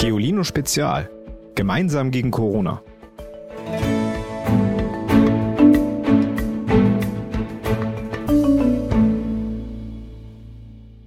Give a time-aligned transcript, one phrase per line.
[0.00, 1.10] Geolino Spezial.
[1.54, 2.80] Gemeinsam gegen Corona.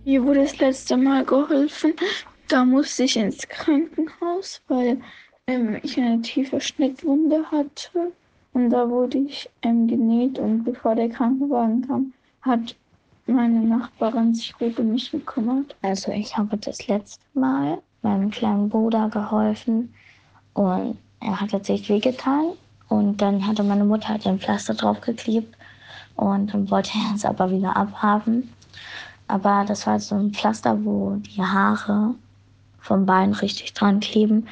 [0.05, 1.95] Mir wurde das letzte Mal geholfen.
[2.47, 5.01] Da musste ich ins Krankenhaus, weil
[5.47, 8.11] ähm, ich eine tiefe Schnittwunde hatte.
[8.53, 12.13] Und da wurde ich ähm, genäht und bevor der Krankenwagen kam,
[12.43, 12.75] hat
[13.25, 15.75] meine Nachbarin sich gut um mich gekümmert.
[15.81, 19.93] Also ich habe das letzte Mal meinem kleinen Bruder geholfen
[20.53, 22.53] und er hatte sich wehgetan
[22.89, 25.55] und dann hatte meine Mutter halt ein Pflaster draufgeklebt
[26.15, 28.53] und dann wollte er es aber wieder abhaben.
[29.27, 32.13] Aber das war so ein Pflaster, wo die Haare
[32.79, 34.47] vom Bein richtig dran kleben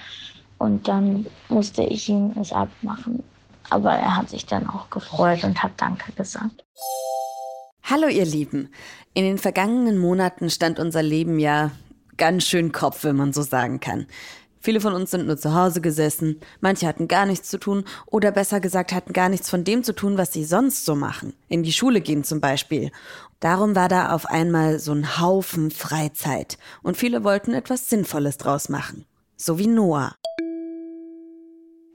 [0.57, 3.21] und dann musste ich ihm es abmachen.
[3.69, 6.63] Aber er hat sich dann auch gefreut und hat Danke gesagt.
[7.83, 8.69] Hallo ihr Lieben.
[9.13, 11.71] In den vergangenen Monaten stand unser Leben ja
[12.17, 14.07] ganz schön Kopf, wenn man so sagen kann.
[14.63, 18.31] Viele von uns sind nur zu Hause gesessen, manche hatten gar nichts zu tun oder
[18.31, 21.33] besser gesagt hatten gar nichts von dem zu tun, was sie sonst so machen.
[21.47, 22.91] In die Schule gehen zum Beispiel.
[23.39, 28.69] Darum war da auf einmal so ein Haufen Freizeit und viele wollten etwas Sinnvolles draus
[28.69, 29.05] machen.
[29.35, 30.13] So wie Noah.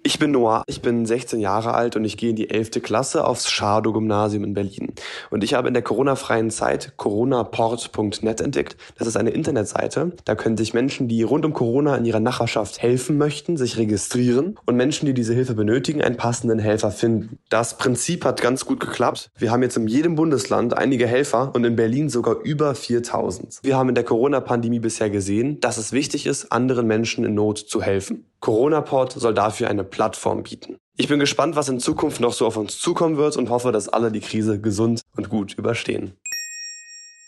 [0.06, 2.80] Ich bin Noah, ich bin 16 Jahre alt und ich gehe in die 11.
[2.80, 4.92] Klasse aufs Schadow-Gymnasium in Berlin.
[5.30, 8.77] Und ich habe in der Corona-freien Zeit coronaport.net entdeckt.
[8.96, 10.12] Das ist eine Internetseite.
[10.24, 14.56] Da können sich Menschen, die rund um Corona in ihrer Nachbarschaft helfen möchten, sich registrieren
[14.64, 17.40] und Menschen, die diese Hilfe benötigen, einen passenden Helfer finden.
[17.48, 19.32] Das Prinzip hat ganz gut geklappt.
[19.36, 23.58] Wir haben jetzt in jedem Bundesland einige Helfer und in Berlin sogar über 4000.
[23.64, 27.58] Wir haben in der Corona-Pandemie bisher gesehen, dass es wichtig ist, anderen Menschen in Not
[27.58, 28.24] zu helfen.
[28.40, 30.77] Coronaport soll dafür eine Plattform bieten.
[30.98, 33.89] Ich bin gespannt, was in Zukunft noch so auf uns zukommen wird und hoffe, dass
[33.89, 36.12] alle die Krise gesund und gut überstehen.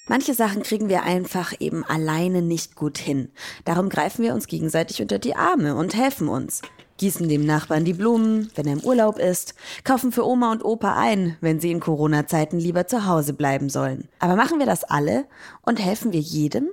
[0.07, 3.31] Manche Sachen kriegen wir einfach eben alleine nicht gut hin.
[3.65, 6.61] Darum greifen wir uns gegenseitig unter die Arme und helfen uns.
[6.99, 10.95] Gießen dem Nachbarn die Blumen, wenn er im Urlaub ist, kaufen für Oma und Opa
[10.99, 14.09] ein, wenn sie in Corona-Zeiten lieber zu Hause bleiben sollen.
[14.19, 15.25] Aber machen wir das alle
[15.63, 16.69] und helfen wir jedem?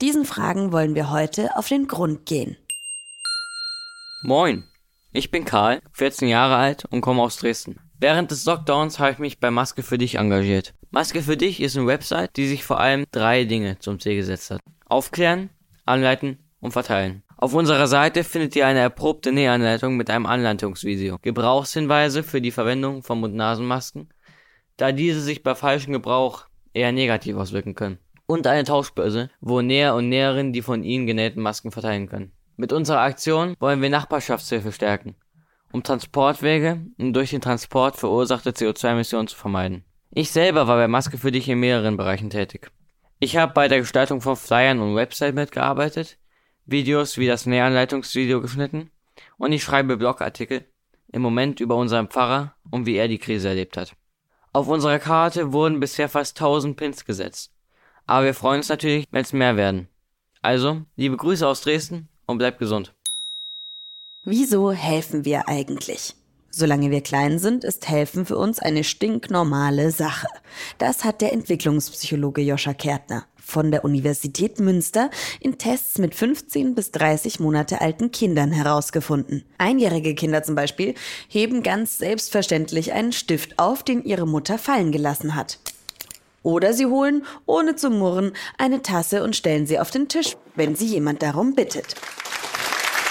[0.00, 2.56] Diesen Fragen wollen wir heute auf den Grund gehen.
[4.22, 4.64] Moin,
[5.12, 7.80] ich bin Karl, 14 Jahre alt und komme aus Dresden.
[7.98, 10.72] Während des Lockdowns habe ich mich bei Maske für dich engagiert.
[10.90, 14.50] Maske für dich ist eine Website, die sich vor allem drei Dinge zum Ziel gesetzt
[14.50, 14.60] hat.
[14.86, 15.50] Aufklären,
[15.84, 17.22] anleiten und verteilen.
[17.36, 23.02] Auf unserer Seite findet ihr eine erprobte Nähanleitung mit einem Anleitungsvideo, Gebrauchshinweise für die Verwendung
[23.02, 24.08] von Mund-Nasen-Masken,
[24.76, 27.98] da diese sich bei falschem Gebrauch eher negativ auswirken können.
[28.26, 32.32] Und eine Tauschbörse, wo Näher und Näherinnen die von ihnen genähten Masken verteilen können.
[32.60, 35.14] Mit unserer Aktion wollen wir Nachbarschaftshilfe stärken,
[35.72, 39.82] um Transportwege und durch den Transport verursachte CO2-Emissionen zu vermeiden.
[40.10, 42.70] Ich selber war bei Maske für dich in mehreren Bereichen tätig.
[43.18, 46.18] Ich habe bei der Gestaltung von Flyern und Website mitgearbeitet,
[46.66, 48.90] Videos wie das Näheranleitungsvideo geschnitten
[49.38, 50.66] und ich schreibe Blogartikel
[51.12, 53.96] im Moment über unseren Pfarrer und wie er die Krise erlebt hat.
[54.52, 57.54] Auf unserer Karte wurden bisher fast 1000 Pins gesetzt.
[58.04, 59.88] Aber wir freuen uns natürlich, wenn es mehr werden.
[60.42, 62.94] Also, liebe Grüße aus Dresden und bleibt gesund.
[64.24, 66.14] Wieso helfen wir eigentlich?
[66.50, 70.26] Solange wir klein sind, ist helfen für uns eine stinknormale Sache.
[70.78, 75.10] Das hat der Entwicklungspsychologe Joscha Kärtner von der Universität Münster
[75.40, 79.44] in Tests mit 15 bis 30 Monate alten Kindern herausgefunden.
[79.58, 80.94] Einjährige Kinder zum Beispiel
[81.28, 85.58] heben ganz selbstverständlich einen Stift auf, den ihre Mutter fallen gelassen hat.
[86.42, 90.74] Oder sie holen, ohne zu murren, eine Tasse und stellen sie auf den Tisch, wenn
[90.74, 91.94] sie jemand darum bittet.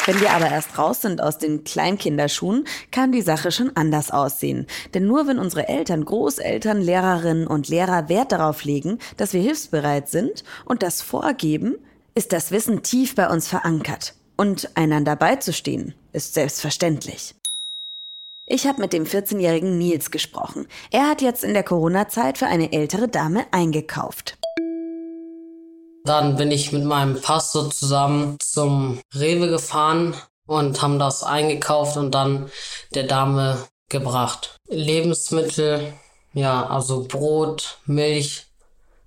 [0.06, 4.66] Wenn wir aber erst raus sind aus den Kleinkinderschuhen, kann die Sache schon anders aussehen.
[4.96, 10.10] Denn nur wenn unsere Eltern, Großeltern, Lehrerinnen und Lehrer Wert darauf legen, dass wir hilfsbereit
[10.10, 11.76] sind und das vorgeben,
[12.16, 14.16] ist das Wissen tief bei uns verankert.
[14.36, 17.36] Und einander beizustehen, ist selbstverständlich.
[18.52, 20.68] Ich habe mit dem 14-jährigen Nils gesprochen.
[20.90, 24.40] Er hat jetzt in der Corona-Zeit für eine ältere Dame eingekauft.
[26.04, 30.16] Dann bin ich mit meinem Pastor zusammen zum Rewe gefahren
[30.48, 32.50] und haben das eingekauft und dann
[32.96, 34.58] der Dame gebracht.
[34.68, 35.94] Lebensmittel,
[36.34, 38.48] ja, also Brot, Milch,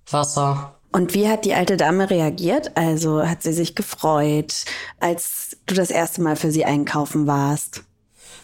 [0.09, 0.77] Wasser.
[0.93, 2.77] Und wie hat die alte Dame reagiert?
[2.77, 4.55] Also hat sie sich gefreut,
[5.01, 7.83] als du das erste Mal für sie einkaufen warst?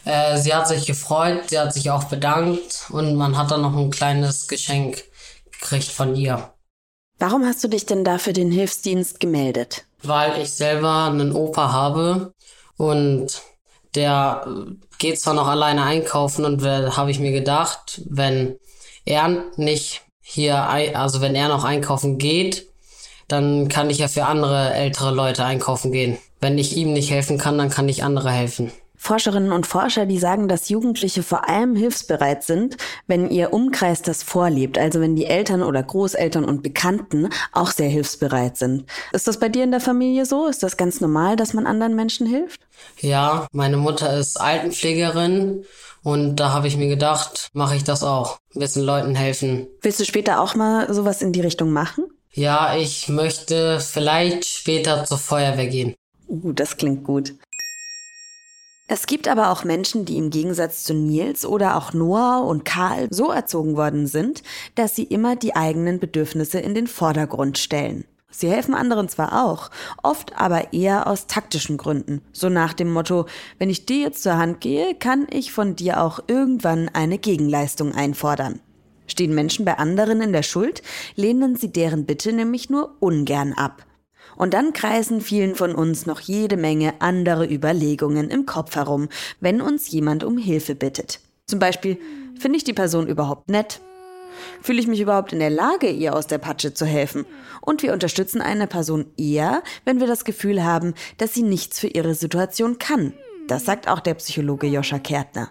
[0.08, 3.76] Äh, sie hat sich gefreut, sie hat sich auch bedankt und man hat dann noch
[3.76, 5.04] ein kleines Geschenk
[5.52, 6.50] gekriegt von ihr.
[7.18, 9.84] Warum hast du dich denn da für den Hilfsdienst gemeldet?
[10.02, 12.32] Weil ich selber einen Opa habe
[12.78, 13.42] und
[13.94, 14.46] der
[14.98, 18.58] geht zwar noch alleine einkaufen und habe ich mir gedacht, wenn
[19.04, 22.66] er nicht hier, also wenn er noch einkaufen geht,
[23.26, 26.16] dann kann ich ja für andere ältere Leute einkaufen gehen.
[26.40, 28.72] wenn ich ihm nicht helfen kann, dann kann ich andere helfen.
[28.98, 34.22] Forscherinnen und Forscher, die sagen, dass Jugendliche vor allem hilfsbereit sind, wenn ihr Umkreis das
[34.22, 38.84] vorlebt, also wenn die Eltern oder Großeltern und Bekannten auch sehr hilfsbereit sind.
[39.12, 40.46] Ist das bei dir in der Familie so?
[40.46, 42.60] Ist das ganz normal, dass man anderen Menschen hilft?
[42.98, 45.64] Ja, meine Mutter ist Altenpflegerin
[46.02, 48.38] und da habe ich mir gedacht, mache ich das auch.
[48.54, 49.68] Ein bisschen Leuten helfen.
[49.80, 52.06] Willst du später auch mal sowas in die Richtung machen?
[52.32, 55.94] Ja, ich möchte vielleicht später zur Feuerwehr gehen.
[56.28, 57.34] Uh, das klingt gut.
[58.90, 63.08] Es gibt aber auch Menschen, die im Gegensatz zu Nils oder auch Noah und Karl
[63.10, 64.42] so erzogen worden sind,
[64.76, 68.06] dass sie immer die eigenen Bedürfnisse in den Vordergrund stellen.
[68.30, 69.70] Sie helfen anderen zwar auch,
[70.02, 73.26] oft aber eher aus taktischen Gründen, so nach dem Motto,
[73.58, 77.94] wenn ich dir jetzt zur Hand gehe, kann ich von dir auch irgendwann eine Gegenleistung
[77.94, 78.60] einfordern.
[79.06, 80.82] Stehen Menschen bei anderen in der Schuld,
[81.14, 83.84] lehnen sie deren Bitte nämlich nur ungern ab.
[84.38, 89.08] Und dann kreisen vielen von uns noch jede Menge andere Überlegungen im Kopf herum,
[89.40, 91.18] wenn uns jemand um Hilfe bittet.
[91.46, 91.98] Zum Beispiel,
[92.38, 93.80] finde ich die Person überhaupt nett?
[94.62, 97.26] Fühle ich mich überhaupt in der Lage, ihr aus der Patsche zu helfen?
[97.62, 101.88] Und wir unterstützen eine Person eher, wenn wir das Gefühl haben, dass sie nichts für
[101.88, 103.14] ihre Situation kann.
[103.48, 105.50] Das sagt auch der Psychologe Joscha Kärtner.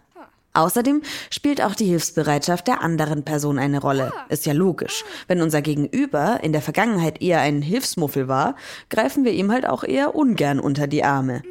[0.58, 4.12] Außerdem spielt auch die Hilfsbereitschaft der anderen Person eine Rolle.
[4.30, 5.06] Ist ja logisch.
[5.28, 8.56] Wenn unser Gegenüber in der Vergangenheit eher ein Hilfsmuffel war,
[8.90, 11.44] greifen wir ihm halt auch eher ungern unter die Arme.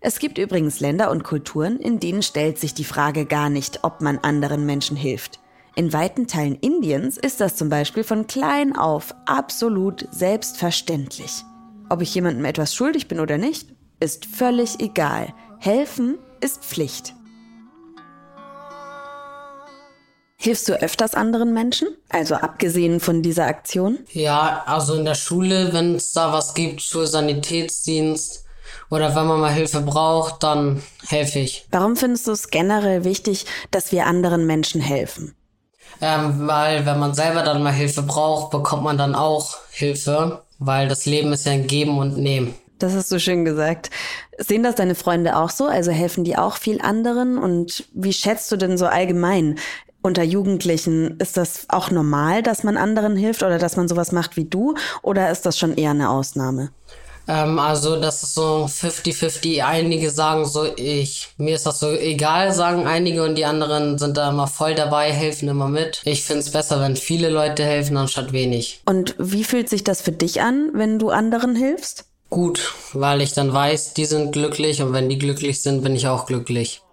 [0.00, 4.02] Es gibt übrigens Länder und Kulturen, in denen stellt sich die Frage gar nicht, ob
[4.02, 5.40] man anderen Menschen hilft.
[5.74, 11.44] In weiten Teilen Indiens ist das zum Beispiel von klein auf absolut selbstverständlich.
[11.88, 13.70] Ob ich jemandem etwas schuldig bin oder nicht,
[14.00, 15.32] ist völlig egal.
[15.60, 17.14] Helfen ist Pflicht.
[20.44, 21.88] Hilfst du öfters anderen Menschen?
[22.10, 24.00] Also abgesehen von dieser Aktion?
[24.12, 28.44] Ja, also in der Schule, wenn es da was gibt, Schulsanitätsdienst
[28.90, 31.66] oder wenn man mal Hilfe braucht, dann helfe ich.
[31.70, 35.34] Warum findest du es generell wichtig, dass wir anderen Menschen helfen?
[36.02, 40.88] Ähm, weil wenn man selber dann mal Hilfe braucht, bekommt man dann auch Hilfe, weil
[40.88, 42.54] das Leben ist ja ein Geben und Nehmen.
[42.78, 43.88] Das hast du schön gesagt.
[44.36, 45.66] Sehen das deine Freunde auch so?
[45.66, 47.38] Also helfen die auch viel anderen?
[47.38, 49.58] Und wie schätzt du denn so allgemein
[50.04, 54.36] unter Jugendlichen, ist das auch normal, dass man anderen hilft oder dass man sowas macht
[54.36, 54.74] wie du?
[55.02, 56.70] Oder ist das schon eher eine Ausnahme?
[57.26, 59.64] Ähm, also das ist so 50-50.
[59.64, 64.18] Einige sagen so, ich, mir ist das so egal, sagen einige und die anderen sind
[64.18, 66.02] da immer voll dabei, helfen immer mit.
[66.04, 68.82] Ich finde es besser, wenn viele Leute helfen, anstatt wenig.
[68.84, 72.04] Und wie fühlt sich das für dich an, wenn du anderen hilfst?
[72.28, 76.08] Gut, weil ich dann weiß, die sind glücklich und wenn die glücklich sind, bin ich
[76.08, 76.83] auch glücklich.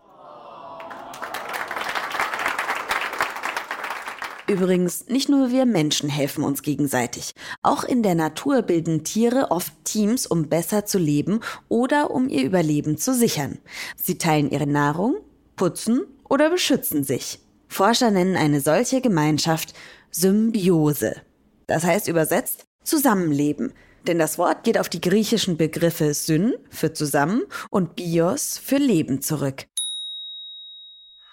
[4.52, 7.32] Übrigens, nicht nur wir Menschen helfen uns gegenseitig.
[7.62, 11.40] Auch in der Natur bilden Tiere oft Teams, um besser zu leben
[11.70, 13.60] oder um ihr Überleben zu sichern.
[13.96, 15.16] Sie teilen ihre Nahrung,
[15.56, 17.40] putzen oder beschützen sich.
[17.70, 19.74] Forscher nennen eine solche Gemeinschaft
[20.12, 21.22] Symbiose.
[21.68, 23.72] Das heißt übersetzt Zusammenleben.
[24.06, 29.22] Denn das Wort geht auf die griechischen Begriffe Syn für zusammen und Bios für Leben
[29.22, 29.68] zurück.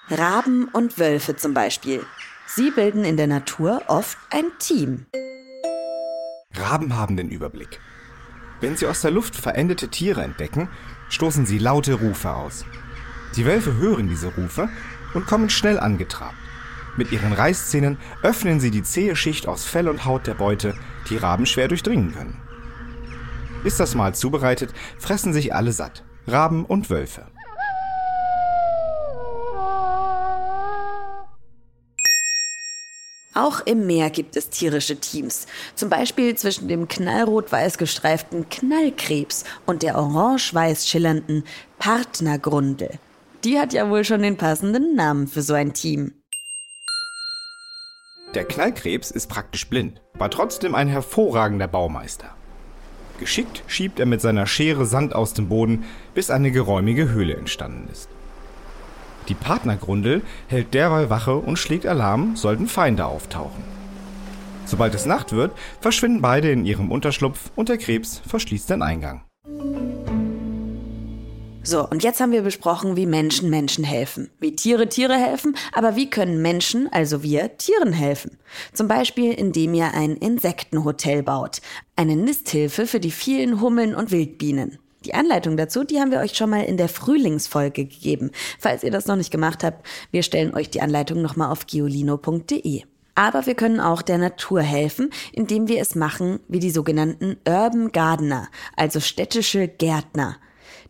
[0.09, 2.05] Raben und Wölfe zum Beispiel.
[2.51, 5.05] Sie bilden in der Natur oft ein Team.
[6.55, 7.79] Raben haben den Überblick.
[8.63, 10.71] Wenn sie aus der Luft verendete Tiere entdecken,
[11.11, 12.65] stoßen sie laute Rufe aus.
[13.37, 14.71] Die Wölfe hören diese Rufe
[15.13, 16.35] und kommen schnell angetrabt.
[16.97, 20.75] Mit ihren Reißzähnen öffnen sie die zähe Schicht aus Fell und Haut der Beute,
[21.11, 22.41] die Raben schwer durchdringen können.
[23.63, 27.27] Ist das Mahl zubereitet, fressen sich alle satt, Raben und Wölfe.
[33.39, 35.47] Auch im Meer gibt es tierische Teams.
[35.77, 41.45] Zum Beispiel zwischen dem knallrot-weiß gestreiften Knallkrebs und der orange-weiß schillernden
[41.79, 42.99] Partnergrundel.
[43.45, 46.15] Die hat ja wohl schon den passenden Namen für so ein Team.
[48.35, 52.35] Der Knallkrebs ist praktisch blind, war trotzdem ein hervorragender Baumeister.
[53.21, 57.89] Geschickt schiebt er mit seiner Schere Sand aus dem Boden, bis eine geräumige Höhle entstanden
[57.93, 58.09] ist.
[59.29, 63.63] Die Partnergrundel hält derweil Wache und schlägt Alarm, sollten Feinde auftauchen.
[64.65, 69.23] Sobald es Nacht wird, verschwinden beide in ihrem Unterschlupf und der Krebs verschließt den Eingang.
[71.63, 75.97] So, und jetzt haben wir besprochen, wie Menschen Menschen helfen, wie Tiere Tiere helfen, aber
[75.97, 78.39] wie können Menschen, also wir, Tieren helfen?
[78.73, 81.61] Zum Beispiel, indem ihr ein Insektenhotel baut,
[81.95, 84.79] eine Nisthilfe für die vielen Hummeln und Wildbienen.
[85.05, 88.33] Die Anleitung dazu, die haben wir euch schon mal in der Frühlingsfolge gegeben.
[88.59, 92.83] Falls ihr das noch nicht gemacht habt, wir stellen euch die Anleitung nochmal auf giolino.de.
[93.15, 97.91] Aber wir können auch der Natur helfen, indem wir es machen wie die sogenannten Urban
[97.91, 100.37] Gardener, also städtische Gärtner.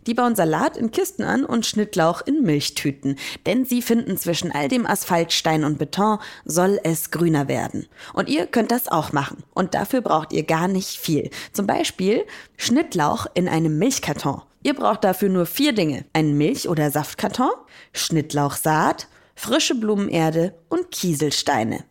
[0.06, 4.68] Die bauen Salat in Kisten an und Schnittlauch in Milchtüten, denn sie finden zwischen all
[4.68, 7.86] dem Asphalt, Stein und Beton soll es grüner werden.
[8.14, 9.42] Und ihr könnt das auch machen.
[9.54, 11.30] Und dafür braucht ihr gar nicht viel.
[11.52, 12.24] Zum Beispiel
[12.56, 14.42] Schnittlauch in einem Milchkarton.
[14.62, 16.04] Ihr braucht dafür nur vier Dinge.
[16.12, 17.52] Einen Milch- oder Saftkarton,
[17.92, 21.84] Schnittlauchsaat, frische Blumenerde und Kieselsteine.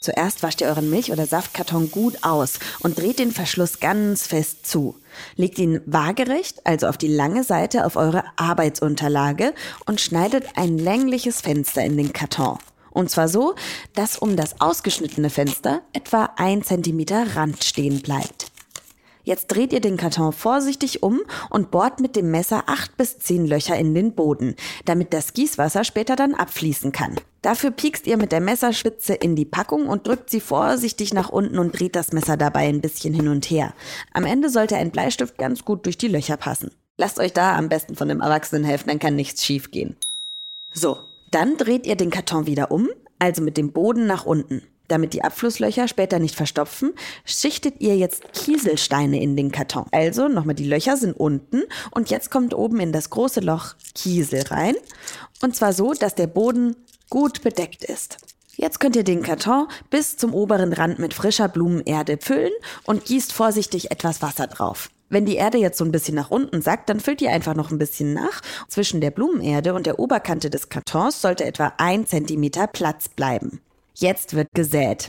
[0.00, 4.66] Zuerst wascht ihr euren Milch- oder Saftkarton gut aus und dreht den Verschluss ganz fest
[4.66, 4.96] zu.
[5.36, 9.54] Legt ihn waagerecht, also auf die lange Seite auf eure Arbeitsunterlage
[9.86, 12.58] und schneidet ein längliches Fenster in den Karton.
[12.90, 13.54] Und zwar so,
[13.94, 18.52] dass um das ausgeschnittene Fenster etwa ein Zentimeter Rand stehen bleibt.
[19.26, 23.44] Jetzt dreht ihr den Karton vorsichtig um und bohrt mit dem Messer acht bis zehn
[23.44, 24.54] Löcher in den Boden,
[24.84, 27.16] damit das Gießwasser später dann abfließen kann.
[27.42, 31.58] Dafür piekst ihr mit der Messerspitze in die Packung und drückt sie vorsichtig nach unten
[31.58, 33.74] und dreht das Messer dabei ein bisschen hin und her.
[34.12, 36.70] Am Ende sollte ein Bleistift ganz gut durch die Löcher passen.
[36.96, 39.96] Lasst euch da am besten von dem Erwachsenen helfen, dann kann nichts schief gehen.
[40.72, 40.98] So,
[41.32, 44.62] dann dreht ihr den Karton wieder um, also mit dem Boden nach unten.
[44.88, 49.86] Damit die Abflusslöcher später nicht verstopfen, schichtet ihr jetzt Kieselsteine in den Karton.
[49.90, 54.42] Also nochmal, die Löcher sind unten und jetzt kommt oben in das große Loch Kiesel
[54.48, 54.76] rein.
[55.42, 56.76] Und zwar so, dass der Boden
[57.10, 58.18] gut bedeckt ist.
[58.56, 62.52] Jetzt könnt ihr den Karton bis zum oberen Rand mit frischer Blumenerde füllen
[62.84, 64.88] und gießt vorsichtig etwas Wasser drauf.
[65.08, 67.70] Wenn die Erde jetzt so ein bisschen nach unten sackt, dann füllt ihr einfach noch
[67.70, 68.40] ein bisschen nach.
[68.68, 73.60] Zwischen der Blumenerde und der Oberkante des Kartons sollte etwa ein Zentimeter Platz bleiben.
[73.98, 75.08] Jetzt wird gesät.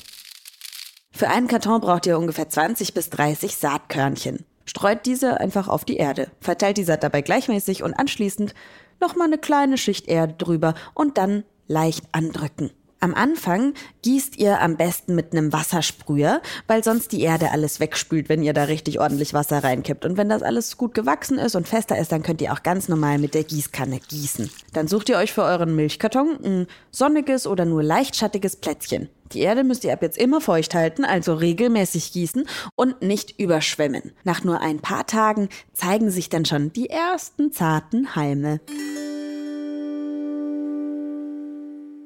[1.11, 4.45] Für einen Karton braucht ihr ungefähr 20 bis 30 Saatkörnchen.
[4.63, 8.53] Streut diese einfach auf die Erde, verteilt die Saat dabei gleichmäßig und anschließend
[9.01, 12.71] nochmal eine kleine Schicht Erde drüber und dann leicht andrücken.
[12.99, 18.27] Am Anfang gießt ihr am besten mit einem Wassersprüher, weil sonst die Erde alles wegspült,
[18.27, 20.03] wenn ihr da richtig ordentlich Wasser reinkippt.
[20.03, 22.89] Und wenn das alles gut gewachsen ist und fester ist, dann könnt ihr auch ganz
[22.89, 24.49] normal mit der Gießkanne gießen.
[24.73, 29.09] Dann sucht ihr euch für euren Milchkarton ein sonniges oder nur leicht schattiges Plätzchen.
[29.33, 34.13] Die Erde müsst ihr ab jetzt immer feucht halten, also regelmäßig gießen und nicht überschwemmen.
[34.23, 38.59] Nach nur ein paar Tagen zeigen sich dann schon die ersten zarten Halme.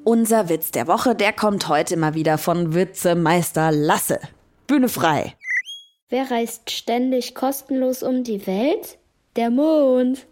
[0.04, 4.18] Unser Witz der Woche, der kommt heute mal wieder von Witzemeister Lasse.
[4.66, 5.36] Bühne frei.
[6.08, 8.98] Wer reist ständig kostenlos um die Welt?
[9.36, 10.26] Der Mond.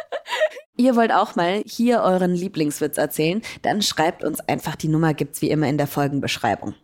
[0.78, 3.42] Ihr wollt auch mal hier euren Lieblingswitz erzählen?
[3.60, 6.74] Dann schreibt uns einfach die Nummer, gibt's wie immer in der Folgenbeschreibung.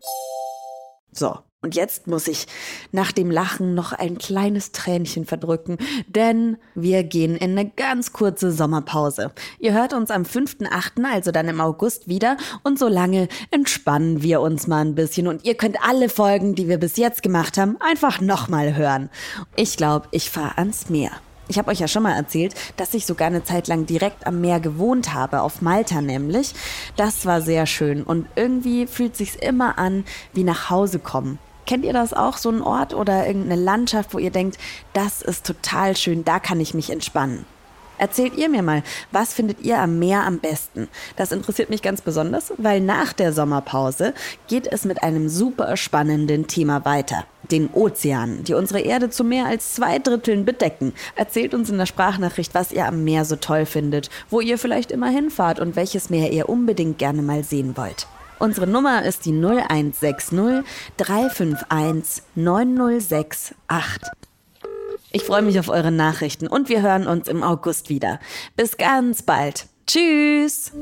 [1.12, 2.46] So, und jetzt muss ich
[2.92, 8.52] nach dem Lachen noch ein kleines Tränchen verdrücken, denn wir gehen in eine ganz kurze
[8.52, 9.32] Sommerpause.
[9.58, 14.66] Ihr hört uns am 5.8., also dann im August wieder und solange entspannen wir uns
[14.66, 18.20] mal ein bisschen und ihr könnt alle Folgen, die wir bis jetzt gemacht haben, einfach
[18.20, 19.08] nochmal hören.
[19.56, 21.10] Ich glaube, ich fahre ans Meer.
[21.48, 24.40] Ich habe euch ja schon mal erzählt, dass ich sogar eine Zeit lang direkt am
[24.40, 26.54] Meer gewohnt habe, auf Malta nämlich.
[26.96, 31.38] Das war sehr schön und irgendwie fühlt sich's immer an wie nach Hause kommen.
[31.66, 34.56] Kennt ihr das auch, so ein Ort oder irgendeine Landschaft, wo ihr denkt,
[34.92, 37.44] das ist total schön, da kann ich mich entspannen?
[37.98, 40.88] Erzählt ihr mir mal, was findet ihr am Meer am besten?
[41.16, 44.14] Das interessiert mich ganz besonders, weil nach der Sommerpause
[44.48, 47.24] geht es mit einem super spannenden Thema weiter.
[47.50, 50.92] Den Ozeanen, die unsere Erde zu mehr als zwei Dritteln bedecken.
[51.14, 54.90] Erzählt uns in der Sprachnachricht, was ihr am Meer so toll findet, wo ihr vielleicht
[54.90, 58.06] immer hinfahrt und welches Meer ihr unbedingt gerne mal sehen wollt.
[58.38, 60.64] Unsere Nummer ist die 0160
[60.98, 63.56] 351 9068.
[65.16, 68.20] Ich freue mich auf eure Nachrichten und wir hören uns im August wieder.
[68.54, 69.64] Bis ganz bald.
[69.86, 70.72] Tschüss!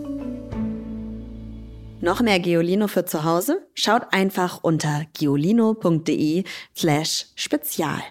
[2.01, 3.65] Noch mehr Geolino für zu Hause?
[3.75, 6.43] Schaut einfach unter geolino.de
[6.75, 8.03] slash spezial.